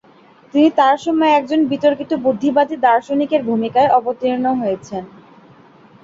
[0.53, 5.03] তিনি তার সময়ে একজন বিতর্কিত বুদ্ধিবাদী দার্শনিকের ভূমিকায় অবতীর্ণ হয়েছেন।